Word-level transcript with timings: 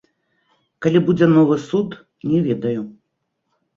Калі 0.85 0.99
будзе 1.11 1.25
новы 1.35 1.59
суд, 1.67 1.89
не 2.33 2.39
ведаю. 2.49 2.77